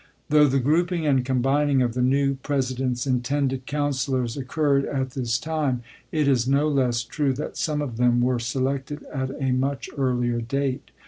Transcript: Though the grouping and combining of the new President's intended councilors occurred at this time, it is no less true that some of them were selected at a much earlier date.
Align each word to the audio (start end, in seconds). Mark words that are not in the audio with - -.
Though 0.29 0.47
the 0.47 0.57
grouping 0.59 1.05
and 1.05 1.23
combining 1.23 1.83
of 1.83 1.93
the 1.93 2.01
new 2.01 2.33
President's 2.41 3.05
intended 3.05 3.67
councilors 3.67 4.35
occurred 4.35 4.83
at 4.85 5.11
this 5.11 5.37
time, 5.37 5.83
it 6.11 6.27
is 6.27 6.47
no 6.47 6.67
less 6.67 7.03
true 7.03 7.33
that 7.33 7.55
some 7.55 7.83
of 7.83 7.97
them 7.97 8.19
were 8.19 8.39
selected 8.39 9.03
at 9.13 9.29
a 9.39 9.51
much 9.51 9.91
earlier 9.99 10.41
date. 10.41 10.89